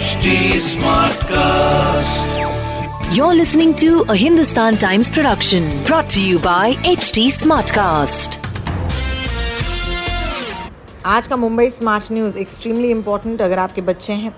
[0.00, 0.28] HD
[0.66, 2.28] Smartcast.
[3.14, 8.38] You're listening to a Hindustan Times production brought to you by HD Smartcast.
[11.06, 14.32] आज का Mumbai smart news extremely important अगर आपके बच्चे हैं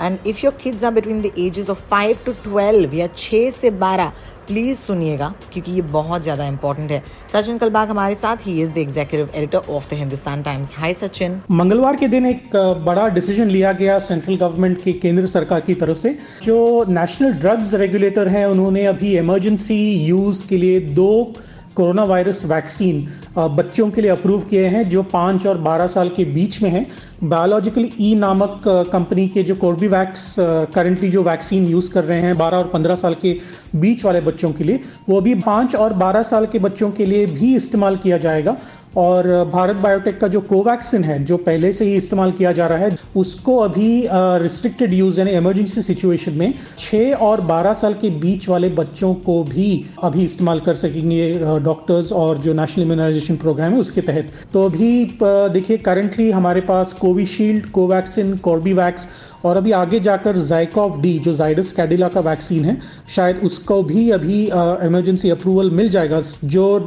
[0.00, 3.70] and if your kids are between the ages of five to twelve या छः से
[3.82, 4.12] बारह
[4.46, 7.02] प्लीज़ सुनिएगा, क्योंकि ये बहुत ज़्यादा इंपॉर्टेंट है।
[7.32, 11.40] सचिन कलबाग हमारे साथ ही is the executive editor of the Hindustan Times hi Sachin.
[11.50, 12.56] मंगलवार के दिन एक
[12.86, 17.74] बड़ा डिसीज़न लिया गया सेंट्रल गवर्नमेंट की केंद्र सरकार की तरफ़ से। जो नेशनल ड्रग्स
[17.76, 21.34] रेगुलेटर हैं, उन्होंने अभी इमरजेंसी यूज़ के लिए दो
[21.76, 23.06] कोरोना वायरस वैक्सीन
[23.56, 26.86] बच्चों के लिए अप्रूव किए हैं, जो पाँच और बारह साल के बीच में हैं।
[27.24, 28.62] बायोलॉजिकल ई नामक
[28.92, 30.34] कंपनी के जो कोर्बीवैक्स
[30.74, 33.36] करंटली जो वैक्सीन यूज़ कर रहे हैं, बारह और पंद्रह साल के
[33.76, 37.26] बीच वाले बच्चों के लिए, वो भी पाँच और बारह साल के बच्चों के लिए
[37.28, 38.56] भी इस्तेमाल किया जाएगा।
[38.96, 42.78] और भारत बायोटेक का जो कोवैक्सिन है, जो पहले से ही इस्तेमाल किया जा रहा
[42.78, 44.08] है, उसको अभी
[44.42, 49.42] रिस्ट्रिक्टेड यूज़ यानी इमरजेंसी सिचुएशन में 6 और 12 साल के बीच वाले बच्चों को
[49.44, 51.32] भी अभी इस्तेमाल कर सकेंगे
[51.64, 56.92] डॉक्टर्स और जो नेशनल इम्यूनाइजेशन प्रोग्राम है उसके तहत। तो अभी देखिए करंटली हमारे पास
[57.00, 59.08] कोविशील्ड कोवैक्सिन कॉर्बीवैक्स
[59.46, 62.76] और अभी आगे जाकर जाइकॉफ डी जो जाइडस कैडिला का वैक्सीन है,
[63.08, 66.78] शायद उसको भी अभी इमरजेंसी अप्रूवल मिल जाएगा, जो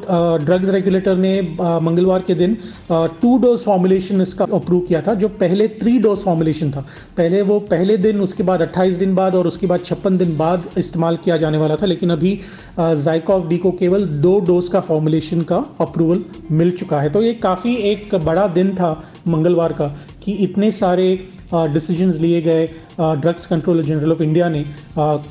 [0.45, 1.41] ड्रग्स रेगुलेटर ने
[1.81, 2.57] मंगलवार के दिन
[2.91, 6.85] टू डोज फॉर्मुलेशन इसका अप्रूव किया था, जो पहले थ्री डोज फॉर्मुलेशन था।
[7.17, 10.69] पहले वो पहले दिन, उसके बाद 28 दिन बाद और उसके बाद छप्पन दिन बाद
[10.77, 12.39] इस्तेमाल किया जाने वाला था, लेकिन अभी
[12.80, 17.33] जाइकॉफ डी को केवल दो डोज का फॉर्मुलेशन का अप्रूवल मिल चुका है। तो ये
[17.43, 18.91] काफ़ी एक बड़ा दिन था
[19.27, 19.87] मंगलवार का,
[20.23, 21.07] कि इतने सारे
[21.53, 22.66] डिसीजंस लिए गए
[23.00, 24.66] drugs controller general of India ने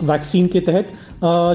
[0.04, 0.92] वैक्सीन के तहत।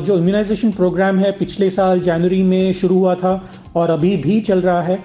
[0.06, 3.34] जो इम्यूनाइजेशन प्रोग्राम है पिछले साल जनवरी में शुरू हुआ था
[3.76, 5.04] और अभी भी चल रहा है।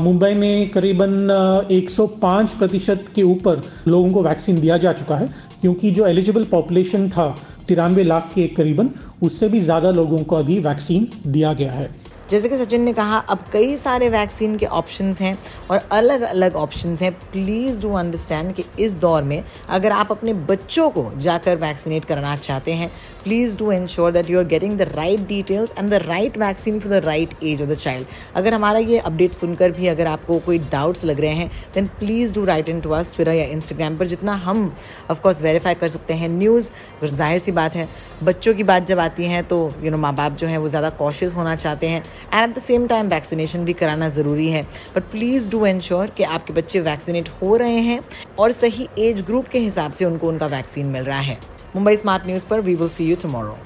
[0.00, 5.28] मुंबई में करीबन अ, 105 प्रतिशत के ऊपर लोगों को वैक्सीन दिया जा चुका है
[5.60, 7.34] क्योंकि जो एलिजिबल पॉपुलेशन था
[7.68, 8.90] तिरानवे लाख के करीबन
[9.22, 11.90] उससे भी ज़्यादा लोगों को अभी वैक्सीन दिया गया है।
[12.30, 15.36] जैसे कि सचिन ने कहा, अब कई सारे वैक्सीन के ऑप्शंस हैं
[15.70, 20.34] और अलग अलग ऑप्शंस हैं। प्लीज़ डू अंडरस्टैंड कि इस दौर में अगर आप अपने
[20.50, 22.90] बच्चों को जाकर वैक्सीनेट कराना चाहते हैं
[23.24, 26.92] please do ensure that you are getting the right details and the right vaccine for
[26.92, 30.58] the right age of the child अगर हमारा ये अपडेट सुनकर भी अगर आपको कोई
[30.72, 34.06] डाउट्स लग रहे हैं then please do write in to us Twitter या इंस्टाग्राम पर,
[34.06, 34.64] जितना हम
[35.10, 36.70] ऑफकोर्स वेरीफाई कर सकते हैं न्यूज़
[37.04, 37.88] ज़ाहिर सी बात है,
[38.22, 40.90] बच्चों की बात जब आती है तो यू नो माँ बाप जो हैं, वो ज़्यादा
[40.98, 42.02] कॉशियस होना चाहते हैं।
[42.34, 44.62] And at the same time vaccination भी कराना ज़रूरी है
[44.96, 48.00] बट प्लीज़ डू इंश्योर कि आपके बच्चे वैक्सीनेट हो रहे हैं
[48.38, 51.38] और सही एज ग्रुप के हिसाब से उनको उनका वैक्सीन मिल रहा है
[51.76, 53.58] मुंबई स्मार्ट न्यूज़ पर we will see you tomorrow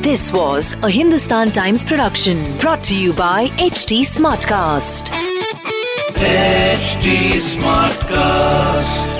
[0.00, 5.12] This was a Hindustan Times production brought to you by HT Smartcast.
[6.24, 9.17] HD Smartcast.